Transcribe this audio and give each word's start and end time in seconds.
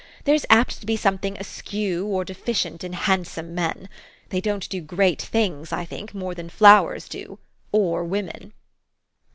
There's 0.23 0.47
apt 0.49 0.79
to 0.79 0.87
be 0.87 0.97
something 0.97 1.37
askew 1.37 2.07
or 2.07 2.25
deficient 2.25 2.83
in 2.83 2.93
handsome 2.93 3.53
men. 3.53 3.87
They 4.29 4.41
don't 4.41 4.67
do 4.67 4.81
great 4.81 5.21
things, 5.21 5.71
I 5.71 5.85
think, 5.85 6.15
more 6.15 6.33
than 6.33 6.49
flowers 6.49 7.07
do 7.07 7.37
or 7.71 8.03
women." 8.03 8.53